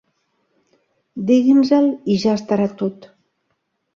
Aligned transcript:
Digui'ns-el 1.27 1.89
i 2.13 2.17
ja 2.23 2.35
estarà 2.39 2.67
tot. 2.83 3.07